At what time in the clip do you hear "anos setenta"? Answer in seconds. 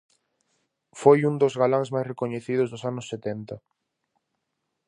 2.89-3.55